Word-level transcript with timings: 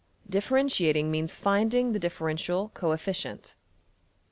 Differentiating 0.27 1.11
means 1.11 1.35
finding 1.35 1.91
the 1.91 1.99
differential 1.99 2.69
coefficient. 2.69 3.55